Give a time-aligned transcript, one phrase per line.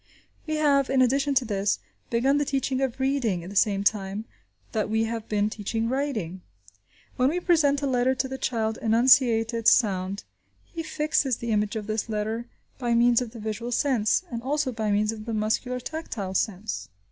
[0.47, 1.77] We have, in addition to this,
[2.09, 4.25] begun the teaching of reading at the same time
[4.71, 6.41] that we have been teaching writing.
[7.17, 10.23] When we present a letter to the child and enunciate its sound,
[10.63, 12.47] he fixes the image of this letter
[12.79, 16.89] by means of the visual sense, and also by means of the muscular tactile sense.